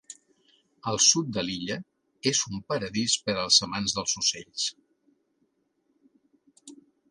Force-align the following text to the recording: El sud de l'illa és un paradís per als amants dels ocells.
El 0.91 0.95
sud 1.07 1.27
de 1.35 1.43
l'illa 1.49 1.77
és 2.31 2.41
un 2.53 2.63
paradís 2.73 3.19
per 3.27 3.37
als 3.43 3.61
amants 3.69 3.95
dels 3.99 4.17
ocells. 4.23 4.67